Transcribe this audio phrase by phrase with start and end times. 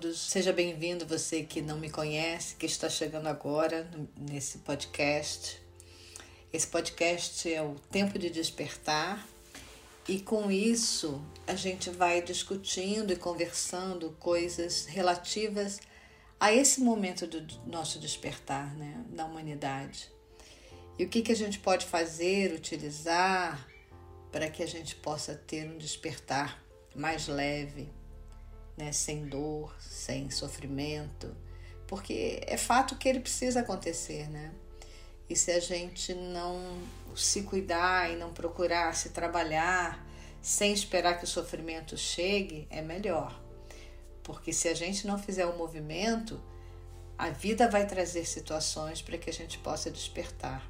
[0.00, 0.18] todos.
[0.18, 3.88] Seja bem-vindo você que não me conhece, que está chegando agora
[4.18, 5.60] nesse podcast.
[6.50, 9.26] Esse podcast é o Tempo de Despertar
[10.08, 15.80] e com isso a gente vai discutindo e conversando coisas relativas
[16.38, 20.10] a esse momento do nosso despertar, né, da humanidade.
[20.98, 23.68] E o que, que a gente pode fazer, utilizar
[24.32, 26.62] para que a gente possa ter um despertar
[26.94, 27.99] mais leve,
[28.80, 31.36] né, sem dor, sem sofrimento,
[31.86, 34.52] porque é fato que ele precisa acontecer, né?
[35.28, 36.78] E se a gente não
[37.14, 40.04] se cuidar e não procurar se trabalhar
[40.42, 43.38] sem esperar que o sofrimento chegue, é melhor.
[44.22, 46.40] Porque se a gente não fizer o movimento,
[47.18, 50.66] a vida vai trazer situações para que a gente possa despertar.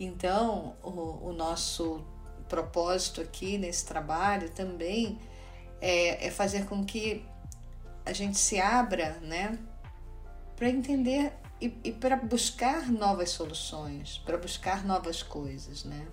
[0.00, 2.04] Então, o, o nosso
[2.48, 5.18] propósito aqui nesse trabalho também
[5.84, 7.22] é, é fazer com que
[8.06, 9.58] a gente se abra, né,
[10.56, 16.06] para entender e, e para buscar novas soluções, para buscar novas coisas, né?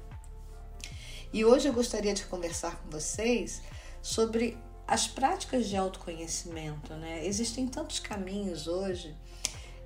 [1.32, 3.62] E hoje eu gostaria de conversar com vocês
[4.02, 7.26] sobre as práticas de autoconhecimento, né?
[7.26, 9.16] Existem tantos caminhos hoje.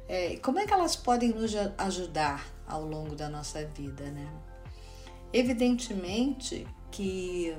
[0.08, 4.28] É, como é que elas podem nos ajudar ao longo da nossa vida, né?
[5.32, 7.56] Evidentemente que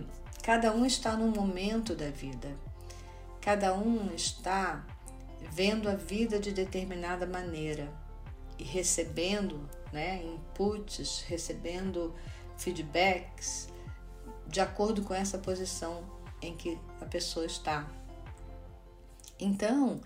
[0.46, 2.56] cada um está num momento da vida,
[3.40, 4.86] cada um está
[5.50, 7.92] vendo a vida de determinada maneira
[8.56, 12.14] e recebendo né, inputs, recebendo
[12.56, 13.68] feedbacks
[14.46, 16.04] de acordo com essa posição
[16.40, 17.84] em que a pessoa está.
[19.40, 20.00] Então,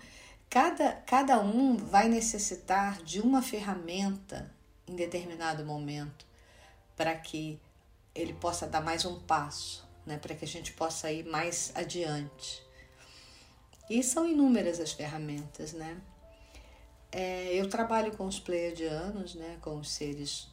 [0.49, 4.51] cada, cada um vai necessitar de uma ferramenta
[4.87, 6.25] em determinado momento
[6.97, 7.61] para que
[8.15, 12.63] ele possa dar mais um passo, né, para que a gente possa ir mais adiante.
[13.89, 16.01] E são inúmeras as ferramentas, né?
[17.11, 20.47] É, eu trabalho com os pleiadianos, né, com os seres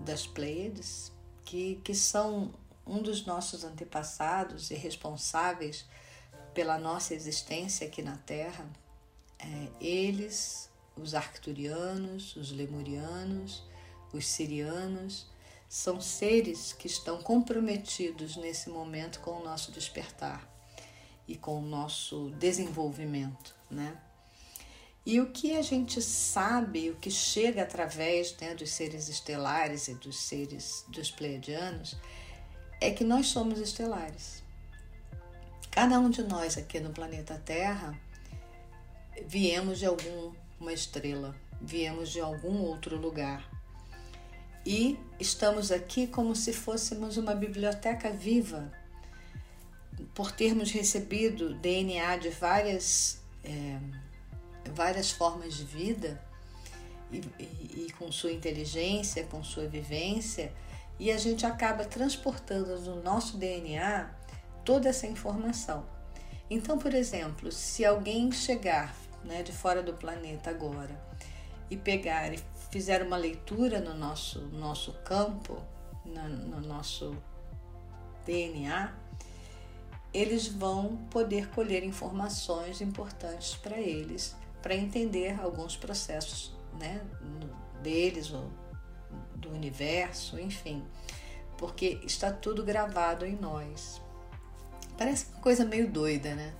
[0.00, 1.12] das Pleiades,
[1.44, 2.52] que, que são
[2.84, 5.86] um dos nossos antepassados e responsáveis
[6.52, 8.68] pela nossa existência aqui na Terra.
[9.38, 13.62] É, eles, os arcturianos, os lemurianos,
[14.12, 15.26] os sirianos,
[15.72, 20.46] são seres que estão comprometidos nesse momento com o nosso despertar
[21.26, 23.96] e com o nosso desenvolvimento, né?
[25.06, 29.94] E o que a gente sabe, o que chega através né, dos seres estelares e
[29.94, 31.96] dos seres dos pleiadianos,
[32.78, 34.42] é que nós somos estelares.
[35.70, 37.98] Cada um de nós aqui no planeta Terra
[39.26, 43.51] viemos de alguma estrela, viemos de algum outro lugar.
[44.64, 48.72] E estamos aqui como se fôssemos uma biblioteca viva
[50.14, 53.78] por termos recebido DNA de várias, é,
[54.72, 56.22] várias formas de vida
[57.10, 60.52] e, e, e, com sua inteligência, com sua vivência,
[60.98, 64.10] e a gente acaba transportando no nosso DNA
[64.64, 65.84] toda essa informação.
[66.48, 68.94] Então, por exemplo, se alguém chegar
[69.24, 71.00] né, de fora do planeta agora
[71.70, 72.38] e pegar e
[72.72, 75.62] fizer uma leitura no nosso, nosso campo,
[76.06, 77.14] no, no nosso
[78.24, 78.94] DNA,
[80.12, 87.02] eles vão poder colher informações importantes para eles, para entender alguns processos né,
[87.82, 88.50] deles, ou
[89.36, 90.82] do universo, enfim,
[91.58, 94.00] porque está tudo gravado em nós.
[94.96, 96.54] Parece uma coisa meio doida, né?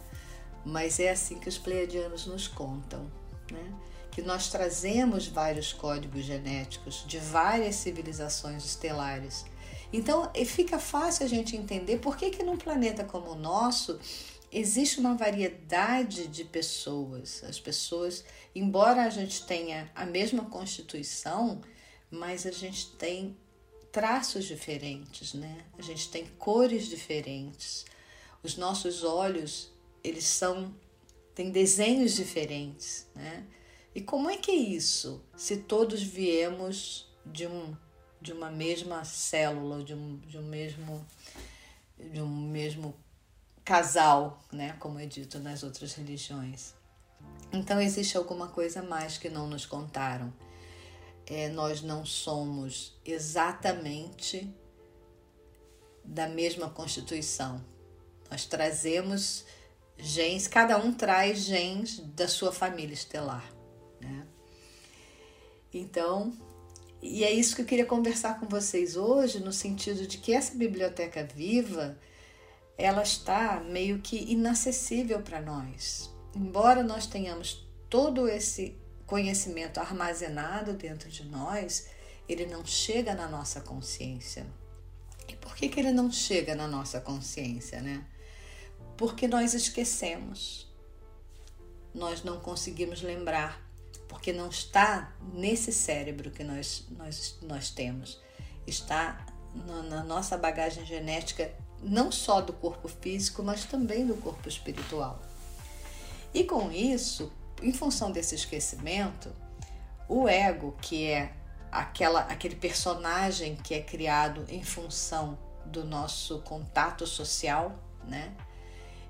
[0.64, 3.10] Mas é assim que os pleiadianos nos contam,
[3.50, 3.72] né?
[4.12, 9.44] Que nós trazemos vários códigos genéticos de várias civilizações estelares
[9.92, 14.00] então, fica fácil a gente entender por que, que num planeta como o nosso
[14.50, 17.44] existe uma variedade de pessoas.
[17.44, 18.24] As pessoas,
[18.54, 21.60] embora a gente tenha a mesma constituição,
[22.10, 23.36] mas a gente tem
[23.90, 25.64] traços diferentes, né?
[25.78, 27.84] A gente tem cores diferentes.
[28.42, 29.70] Os nossos olhos,
[30.02, 30.74] eles são
[31.34, 33.44] têm desenhos diferentes, né?
[33.94, 35.22] E como é que é isso?
[35.36, 37.76] Se todos viemos de um
[38.20, 41.04] de uma mesma célula, de um, de um mesmo
[41.98, 42.94] de um mesmo
[43.64, 46.74] casal, né, como é dito nas outras religiões.
[47.52, 50.32] Então existe alguma coisa mais que não nos contaram.
[51.26, 54.52] É, nós não somos exatamente
[56.04, 57.64] da mesma constituição.
[58.30, 59.44] Nós trazemos
[59.96, 63.61] genes, cada um traz genes da sua família estelar.
[64.02, 64.26] Né?
[65.72, 66.32] Então,
[67.00, 70.54] e é isso que eu queria conversar com vocês hoje, no sentido de que essa
[70.54, 71.98] biblioteca viva,
[72.76, 76.10] ela está meio que inacessível para nós.
[76.34, 78.74] embora nós tenhamos todo esse
[79.06, 81.88] conhecimento armazenado dentro de nós,
[82.26, 84.46] ele não chega na nossa consciência.
[85.28, 88.06] E por que, que ele não chega na nossa consciência, né?
[88.96, 90.72] Porque nós esquecemos,
[91.94, 93.60] nós não conseguimos lembrar,
[94.12, 98.20] porque não está nesse cérebro que nós, nós, nós temos,
[98.66, 101.50] está na, na nossa bagagem genética,
[101.82, 105.20] não só do corpo físico, mas também do corpo espiritual.
[106.34, 107.32] E com isso,
[107.62, 109.34] em função desse esquecimento,
[110.06, 111.32] o ego, que é
[111.70, 118.34] aquela, aquele personagem que é criado em função do nosso contato social, né?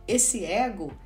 [0.06, 0.96] Esse ego,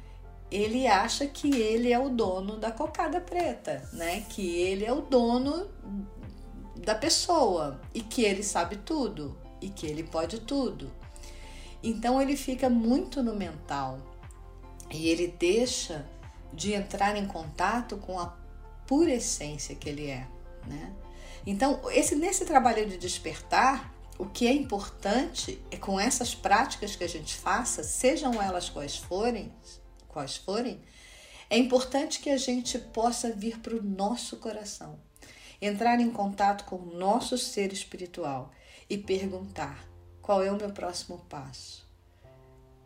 [0.51, 4.25] ele acha que ele é o dono da cocada preta, né?
[4.29, 5.69] Que ele é o dono
[6.77, 10.91] da pessoa e que ele sabe tudo e que ele pode tudo.
[11.83, 13.99] Então ele fica muito no mental
[14.91, 16.07] e ele deixa
[16.53, 18.37] de entrar em contato com a
[18.87, 20.27] pura essência que ele é,
[20.67, 20.93] né?
[21.47, 27.05] Então, esse, nesse trabalho de despertar, o que é importante é com essas práticas que
[27.05, 29.53] a gente faça, sejam elas quais forem,
[30.17, 30.81] quais forem,
[31.51, 34.99] é importante que a gente possa vir para o nosso coração,
[35.61, 38.51] entrar em contato com o nosso ser espiritual
[38.89, 39.87] e perguntar
[40.23, 41.87] qual é o meu próximo passo.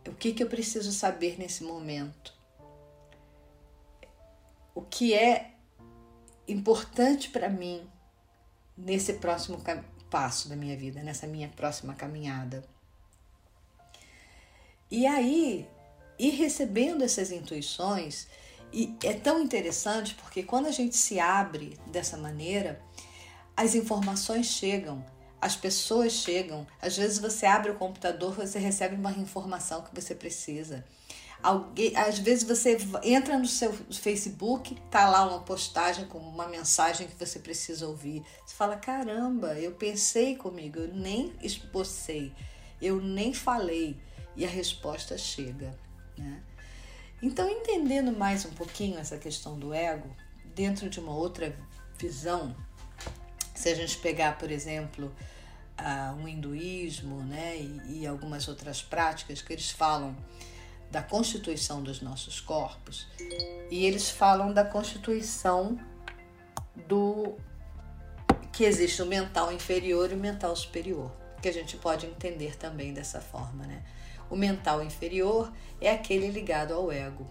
[0.05, 2.33] O que, que eu preciso saber nesse momento?
[4.75, 5.53] O que é
[6.49, 7.89] importante para mim
[8.77, 9.63] nesse próximo
[10.09, 12.61] passo da minha vida, nessa minha próxima caminhada.
[14.89, 15.65] E aí,
[16.27, 18.27] ir recebendo essas intuições,
[18.71, 22.81] e é tão interessante porque quando a gente se abre dessa maneira,
[23.57, 25.03] as informações chegam,
[25.41, 26.65] as pessoas chegam.
[26.81, 30.85] Às vezes você abre o computador, você recebe uma informação que você precisa.
[31.41, 37.07] Alguém, às vezes você entra no seu Facebook, tá lá uma postagem com uma mensagem
[37.07, 38.23] que você precisa ouvir.
[38.45, 42.31] Você fala: caramba, eu pensei comigo, eu nem expostei,
[42.79, 43.97] eu nem falei.
[44.35, 45.75] E a resposta chega.
[46.21, 46.41] Né?
[47.21, 50.09] Então, entendendo mais um pouquinho essa questão do ego,
[50.55, 51.55] dentro de uma outra
[51.97, 52.55] visão,
[53.53, 55.13] se a gente pegar, por exemplo,
[55.79, 60.15] uh, o hinduísmo né, e, e algumas outras práticas que eles falam
[60.89, 63.07] da constituição dos nossos corpos
[63.69, 65.79] e eles falam da constituição
[66.87, 67.35] do
[68.51, 71.09] que existe o mental inferior e o mental superior,
[71.41, 73.81] que a gente pode entender também dessa forma, né?
[74.31, 75.51] O mental inferior
[75.81, 77.27] é aquele ligado ao ego,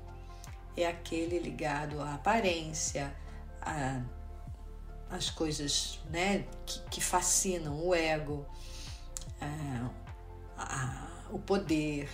[0.76, 3.16] é aquele ligado à aparência,
[3.62, 4.02] a,
[5.08, 8.46] as coisas né, que, que fascinam o ego,
[9.40, 9.90] a,
[10.58, 12.10] a, o poder,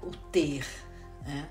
[0.00, 0.64] o ter.
[1.22, 1.48] Né?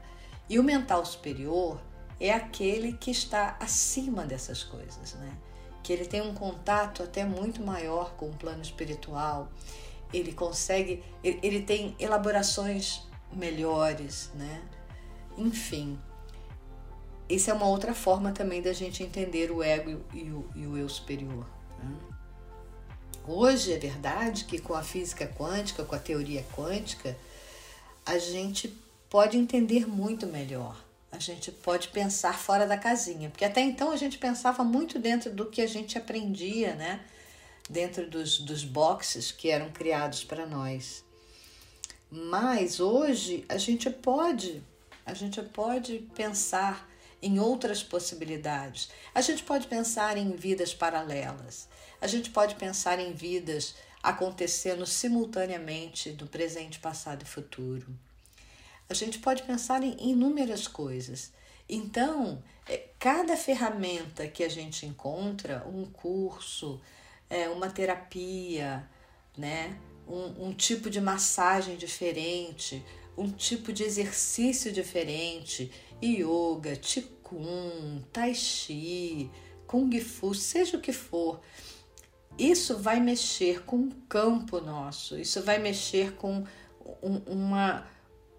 [0.50, 1.82] E o mental superior
[2.18, 5.38] é aquele que está acima dessas coisas, né?
[5.84, 9.52] que ele tem um contato até muito maior com o plano espiritual,
[10.14, 13.02] ele consegue, ele, ele tem elaborações
[13.32, 14.62] melhores, né?
[15.38, 16.00] Enfim,
[17.28, 20.78] isso é uma outra forma também da gente entender o ego e o, e o
[20.78, 21.48] eu superior.
[21.80, 21.96] Né?
[23.28, 27.18] Hoje é verdade que com a física quântica, com a teoria quântica,
[28.06, 28.78] a gente
[29.10, 30.84] pode entender muito melhor.
[31.12, 35.32] A gente pode pensar fora da casinha, porque até então a gente pensava muito dentro
[35.32, 37.02] do que a gente aprendia, né?
[37.70, 41.04] Dentro dos, dos boxes que eram criados para nós.
[42.12, 44.62] Mas hoje a gente pode,
[45.06, 46.88] a gente pode pensar
[47.22, 48.90] em outras possibilidades.
[49.16, 51.70] A gente pode pensar em vidas paralelas.
[52.02, 57.88] A gente pode pensar em vidas acontecendo simultaneamente do presente, passado e futuro.
[58.90, 61.32] A gente pode pensar em inúmeras coisas.
[61.70, 66.82] Então, é, cada ferramenta que a gente encontra, um curso,
[67.34, 68.88] é, uma terapia,
[69.36, 69.76] né?
[70.08, 72.86] Um, um tipo de massagem diferente,
[73.18, 75.72] um tipo de exercício diferente,
[76.04, 79.32] yoga, qigong, tai chi,
[79.66, 81.42] kung fu, seja o que for,
[82.38, 86.46] isso vai mexer com o campo nosso, isso vai mexer com
[87.02, 87.88] um, uma,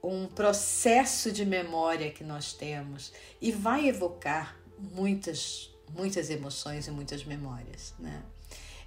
[0.03, 7.25] um processo de memória que nós temos e vai evocar muitas, muitas emoções e muitas
[7.25, 7.95] memórias.
[7.99, 8.23] Né?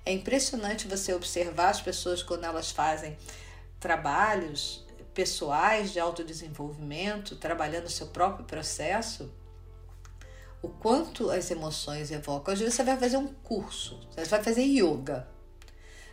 [0.07, 3.17] É impressionante você observar as pessoas quando elas fazem
[3.77, 9.29] trabalhos pessoais de autodesenvolvimento, trabalhando o seu próprio processo,
[10.61, 12.53] o quanto as emoções evocam.
[12.53, 15.27] Às vezes você vai fazer um curso, você vai fazer yoga.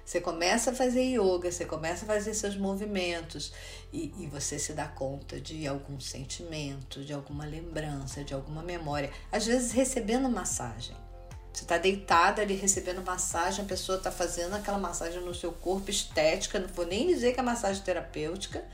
[0.04, 3.52] Você começa a fazer yoga, você começa a fazer seus movimentos
[3.92, 9.12] e, e você se dá conta de algum sentimento, de alguma lembrança, de alguma memória.
[9.30, 11.03] Às vezes recebendo massagem.
[11.54, 15.88] Você está deitada ali recebendo massagem, a pessoa está fazendo aquela massagem no seu corpo
[15.88, 18.64] estética, não vou nem dizer que é massagem terapêutica,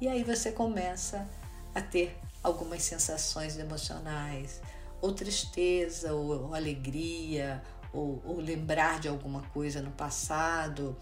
[0.00, 1.28] e aí você começa
[1.74, 4.60] a ter algumas sensações emocionais,
[5.02, 7.60] ou tristeza, ou, ou alegria,
[7.92, 10.96] ou, ou, lembrar de alguma coisa no passado,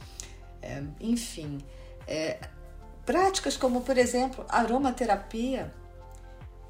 [0.63, 1.63] é, enfim.
[2.09, 2.39] É,
[3.05, 5.71] práticas como, por exemplo, aromaterapia,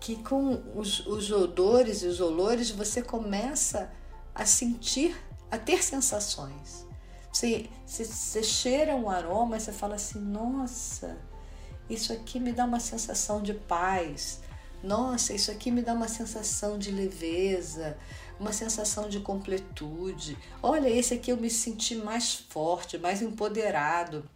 [0.00, 4.03] que com os, os odores e os olores você começa a
[4.44, 5.16] sentir,
[5.50, 6.84] a ter sensações.
[7.32, 11.18] Você, você, você cheira um aroma e você fala assim: nossa,
[11.90, 14.40] isso aqui me dá uma sensação de paz.
[14.82, 17.96] Nossa, isso aqui me dá uma sensação de leveza,
[18.38, 20.36] uma sensação de completude.
[20.62, 24.28] Olha, esse aqui eu me senti mais forte, mais empoderado,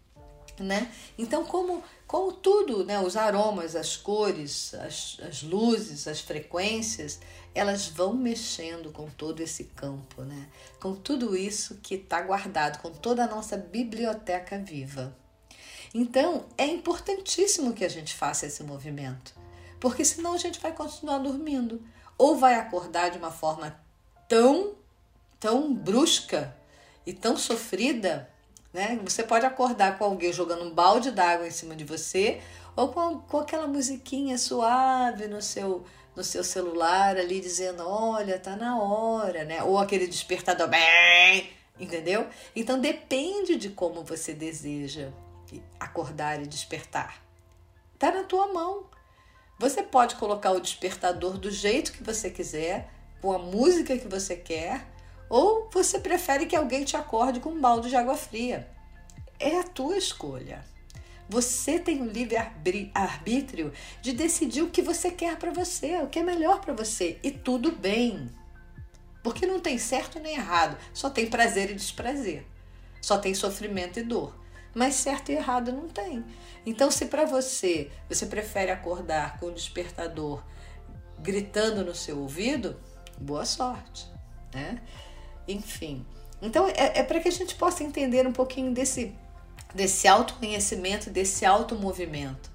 [0.58, 0.90] né?
[1.18, 2.98] Então, como, como tudo, né?
[2.98, 7.20] Os aromas, as cores, as, as luzes, as frequências,
[7.58, 10.48] elas vão mexendo com todo esse campo, né?
[10.80, 15.16] Com tudo isso que está guardado, com toda a nossa biblioteca viva.
[15.92, 19.34] Então, é importantíssimo que a gente faça esse movimento,
[19.80, 21.82] porque senão a gente vai continuar dormindo
[22.16, 23.76] ou vai acordar de uma forma
[24.28, 24.74] tão,
[25.40, 26.56] tão brusca
[27.04, 28.30] e tão sofrida,
[28.72, 29.00] né?
[29.02, 32.40] Você pode acordar com alguém jogando um balde d'água em cima de você
[32.76, 35.84] ou com, com aquela musiquinha suave no seu
[36.18, 39.62] no seu celular ali dizendo, olha, tá na hora, né?
[39.62, 41.48] Ou aquele despertador, bem,
[41.78, 42.26] entendeu?
[42.56, 45.10] Então depende de como você deseja
[45.78, 47.22] acordar e despertar.
[47.96, 48.86] Tá na tua mão.
[49.60, 52.90] Você pode colocar o despertador do jeito que você quiser,
[53.22, 54.84] com a música que você quer,
[55.30, 58.68] ou você prefere que alguém te acorde com um balde de água fria.
[59.38, 60.64] É a tua escolha.
[61.28, 62.36] Você tem o livre
[62.94, 67.18] arbítrio de decidir o que você quer para você, o que é melhor para você,
[67.22, 68.30] e tudo bem.
[69.22, 72.46] Porque não tem certo nem errado, só tem prazer e desprazer.
[73.00, 74.34] Só tem sofrimento e dor.
[74.74, 76.24] Mas certo e errado não tem.
[76.64, 80.42] Então, se para você você prefere acordar com o despertador
[81.18, 82.78] gritando no seu ouvido,
[83.18, 84.06] boa sorte,
[84.54, 84.80] né?
[85.46, 86.06] Enfim.
[86.40, 89.14] Então, é, é para que a gente possa entender um pouquinho desse,
[89.74, 92.50] desse autoconhecimento, desse automovimento.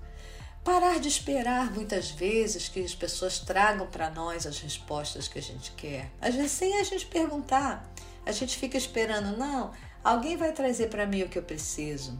[0.63, 5.41] Parar de esperar muitas vezes que as pessoas tragam para nós as respostas que a
[5.41, 6.09] gente quer.
[6.21, 7.91] Às vezes, sem a gente perguntar,
[8.25, 9.71] a gente fica esperando, não,
[10.03, 12.19] alguém vai trazer para mim o que eu preciso.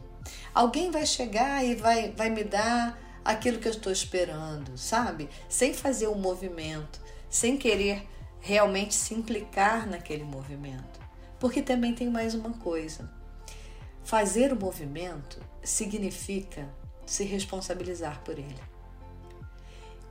[0.54, 5.30] Alguém vai chegar e vai, vai me dar aquilo que eu estou esperando, sabe?
[5.48, 8.06] Sem fazer o um movimento, sem querer
[8.40, 11.00] realmente se implicar naquele movimento.
[11.40, 13.10] Porque também tem mais uma coisa.
[14.04, 16.68] Fazer o movimento significa
[17.06, 18.62] se responsabilizar por ele.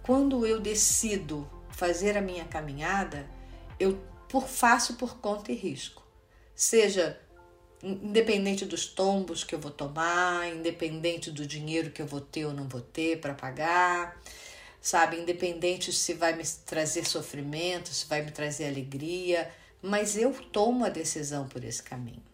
[0.01, 3.29] Quando eu decido fazer a minha caminhada,
[3.79, 6.03] eu por faço por conta e risco.
[6.55, 7.19] Seja
[7.83, 12.53] independente dos tombos que eu vou tomar, independente do dinheiro que eu vou ter ou
[12.53, 14.19] não vou ter para pagar,
[14.81, 15.19] sabe?
[15.19, 20.89] Independente se vai me trazer sofrimento, se vai me trazer alegria, mas eu tomo a
[20.89, 22.32] decisão por esse caminho.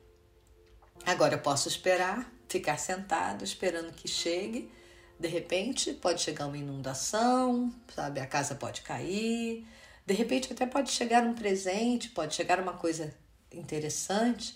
[1.05, 4.71] Agora eu posso esperar, ficar sentado esperando que chegue.
[5.19, 8.19] De repente pode chegar uma inundação, sabe?
[8.19, 9.65] A casa pode cair.
[10.05, 13.13] De repente até pode chegar um presente, pode chegar uma coisa
[13.51, 14.55] interessante,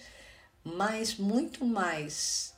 [0.63, 2.53] mas muito mais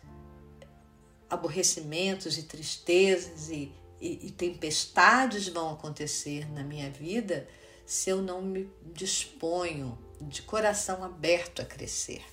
[1.29, 7.47] aborrecimentos e tristezas e e, e tempestades vão acontecer na minha vida
[7.85, 12.23] se eu não me disponho de coração aberto a crescer.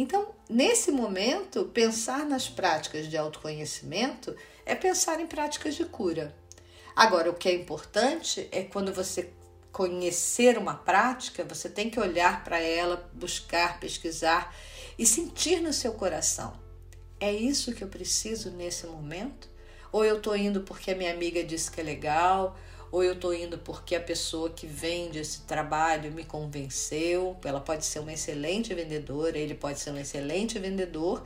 [0.00, 6.34] Então, nesse momento, pensar nas práticas de autoconhecimento é pensar em práticas de cura.
[6.96, 9.30] Agora, o que é importante é quando você
[9.70, 14.56] conhecer uma prática, você tem que olhar para ela, buscar, pesquisar
[14.98, 16.58] e sentir no seu coração.
[17.20, 19.50] É isso que eu preciso nesse momento?
[19.92, 22.56] Ou eu tô indo porque a minha amiga disse que é legal,
[22.92, 27.36] ou eu tô indo porque a pessoa que vende esse trabalho me convenceu.
[27.44, 31.22] Ela pode ser uma excelente vendedora, ele pode ser um excelente vendedor,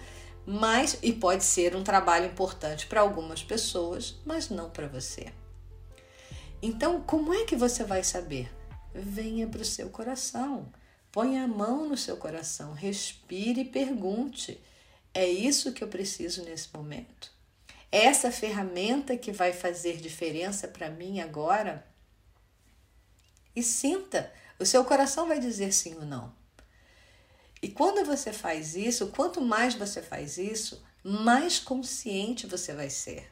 [0.46, 5.32] mas e pode ser um trabalho importante para algumas pessoas, mas não para você.
[6.60, 8.50] Então, como é que você vai saber?
[8.94, 10.70] Venha para o seu coração.
[11.10, 14.60] Ponha a mão no seu coração, respire e pergunte:
[15.12, 17.33] é isso que eu preciso nesse momento?
[17.94, 21.86] Essa ferramenta que vai fazer diferença para mim agora?
[23.54, 26.34] E sinta, o seu coração vai dizer sim ou não.
[27.62, 33.30] E quando você faz isso, quanto mais você faz isso, mais consciente você vai ser,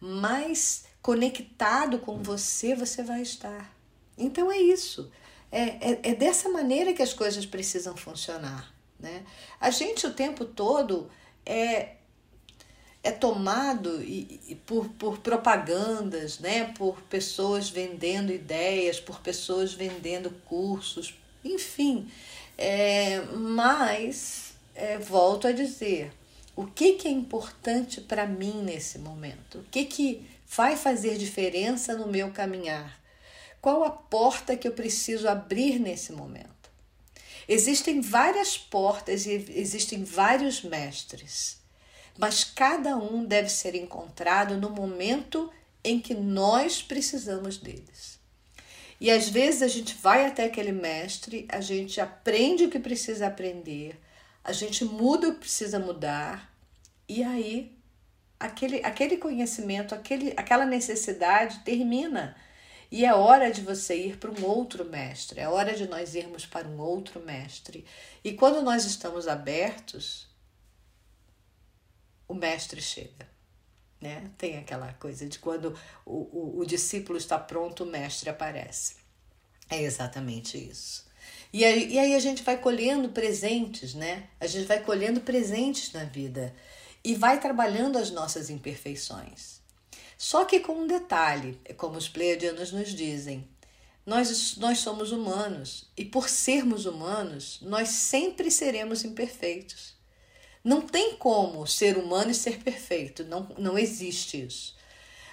[0.00, 3.74] mais conectado com você você vai estar.
[4.16, 5.10] Então é isso.
[5.50, 8.72] É, é, é dessa maneira que as coisas precisam funcionar.
[8.98, 9.26] Né?
[9.60, 11.10] A gente o tempo todo
[11.44, 11.96] é,
[13.02, 16.72] é tomado e, e por, por propagandas, né?
[16.76, 22.08] por pessoas vendendo ideias, por pessoas vendendo cursos, enfim.
[22.56, 26.12] É, mas, é, volto a dizer,
[26.54, 29.58] o que, que é importante para mim nesse momento?
[29.58, 33.00] O que, que vai fazer diferença no meu caminhar?
[33.60, 36.50] Qual a porta que eu preciso abrir nesse momento?
[37.48, 41.61] Existem várias portas e existem vários mestres,
[42.18, 45.50] mas cada um deve ser encontrado no momento
[45.84, 48.20] em que nós precisamos deles.
[49.00, 53.26] E às vezes a gente vai até aquele mestre, a gente aprende o que precisa
[53.26, 54.00] aprender,
[54.44, 56.52] a gente muda o que precisa mudar,
[57.08, 57.76] e aí
[58.38, 62.36] aquele, aquele conhecimento, aquele, aquela necessidade termina.
[62.90, 66.44] E é hora de você ir para um outro mestre, é hora de nós irmos
[66.44, 67.84] para um outro mestre.
[68.22, 70.28] E quando nós estamos abertos,
[72.32, 73.30] o mestre chega.
[74.00, 74.30] Né?
[74.38, 78.96] Tem aquela coisa de quando o, o, o discípulo está pronto, o mestre aparece.
[79.68, 81.06] É exatamente isso.
[81.52, 84.28] E aí, e aí a gente vai colhendo presentes, né?
[84.40, 86.54] A gente vai colhendo presentes na vida
[87.04, 89.60] e vai trabalhando as nossas imperfeições.
[90.16, 93.46] Só que com um detalhe, é como os pleiadianos nos dizem,
[94.06, 100.01] nós, nós somos humanos e por sermos humanos, nós sempre seremos imperfeitos.
[100.64, 104.76] Não tem como ser humano e ser perfeito, não, não existe isso.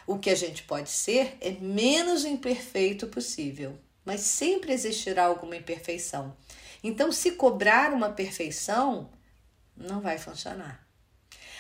[0.08, 6.36] O que a gente pode ser é menos imperfeito possível, mas sempre existirá alguma imperfeição.
[6.84, 9.12] Então, se cobrar uma perfeição,
[9.76, 10.88] não vai funcionar.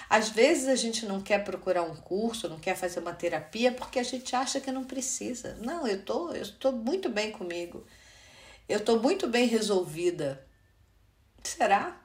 [0.10, 4.00] Às vezes a gente não quer procurar um curso, não quer fazer uma terapia porque
[4.00, 5.56] a gente acha que não precisa.
[5.62, 7.86] Não, eu tô, eu estou muito bem comigo.
[8.68, 10.44] Eu estou muito bem resolvida.
[11.44, 12.02] Será?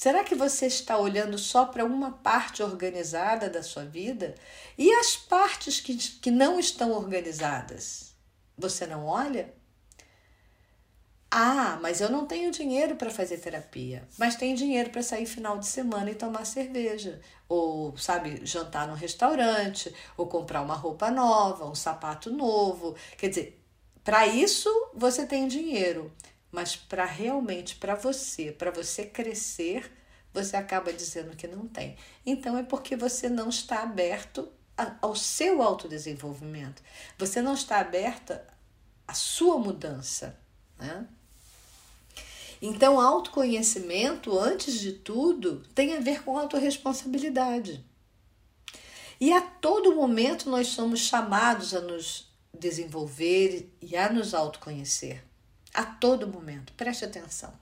[0.00, 4.34] Será que você está olhando só para uma parte organizada da sua vida?
[4.78, 8.14] E as partes que, que não estão organizadas?
[8.56, 9.52] Você não olha?
[11.30, 15.58] Ah, mas eu não tenho dinheiro para fazer terapia, mas tenho dinheiro para sair final
[15.58, 21.68] de semana e tomar cerveja, ou sabe, jantar num restaurante, ou comprar uma roupa nova,
[21.68, 22.96] um sapato novo.
[23.18, 23.62] Quer dizer,
[24.02, 26.10] para isso você tem dinheiro,
[26.50, 29.90] mas para realmente para você, para você crescer,
[30.32, 31.96] você acaba dizendo que não tem.
[32.24, 34.50] Então é porque você não está aberto
[35.00, 36.82] ao seu autodesenvolvimento.
[37.18, 38.46] Você não está aberta
[39.06, 40.38] à sua mudança,
[40.78, 41.06] né?
[42.62, 47.82] Então, autoconhecimento, antes de tudo, tem a ver com autorresponsabilidade.
[49.18, 55.24] E a todo momento nós somos chamados a nos desenvolver e a nos autoconhecer.
[55.72, 57.52] A todo momento, preste atenção.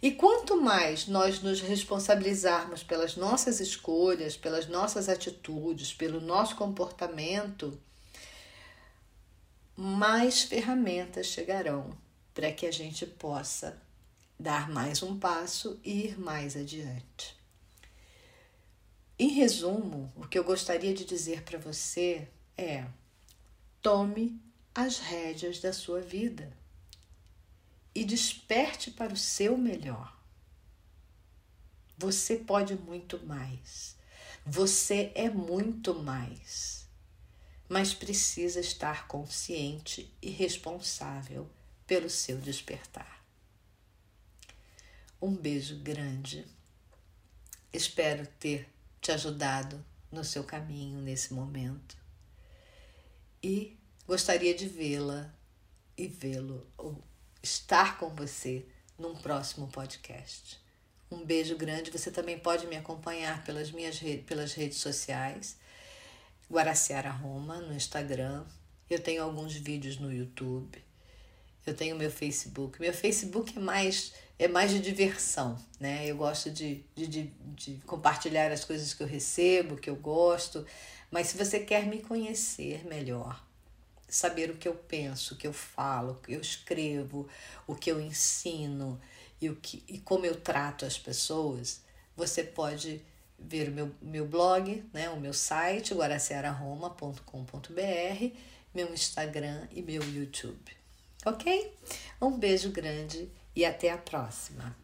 [0.00, 7.76] E quanto mais nós nos responsabilizarmos pelas nossas escolhas, pelas nossas atitudes, pelo nosso comportamento,
[9.76, 11.96] mais ferramentas chegarão
[12.32, 13.76] para que a gente possa
[14.38, 17.36] dar mais um passo e ir mais adiante.
[19.18, 22.84] Em resumo, o que eu gostaria de dizer para você é:
[23.82, 24.40] tome
[24.72, 26.57] as rédeas da sua vida
[27.98, 30.16] e desperte para o seu melhor.
[31.96, 33.96] Você pode muito mais.
[34.46, 36.86] Você é muito mais.
[37.68, 41.50] Mas precisa estar consciente e responsável
[41.88, 43.20] pelo seu despertar.
[45.20, 46.46] Um beijo grande.
[47.72, 51.96] Espero ter te ajudado no seu caminho nesse momento
[53.42, 55.34] e gostaria de vê-la
[55.96, 56.64] e vê-lo
[57.42, 58.66] estar com você
[58.98, 60.60] num próximo podcast.
[61.10, 61.90] Um beijo grande.
[61.90, 65.56] Você também pode me acompanhar pelas minhas redes, pelas redes sociais.
[66.50, 68.44] Guaraciara Roma no Instagram.
[68.88, 70.82] Eu tenho alguns vídeos no YouTube.
[71.64, 72.80] Eu tenho meu Facebook.
[72.80, 76.06] Meu Facebook é mais é mais de diversão, né?
[76.06, 80.64] Eu gosto de, de, de, de compartilhar as coisas que eu recebo, que eu gosto.
[81.10, 83.44] Mas se você quer me conhecer melhor,
[84.08, 87.28] saber o que eu penso, o que eu falo, o que eu escrevo,
[87.66, 89.00] o que eu ensino
[89.40, 91.82] e, o que, e como eu trato as pessoas,
[92.16, 93.02] você pode
[93.38, 98.36] ver o meu, meu blog, né, o meu site, guaraciararoma.com.br,
[98.74, 100.78] meu Instagram e meu YouTube
[101.24, 101.72] ok?
[102.20, 104.76] Um beijo grande e até a próxima.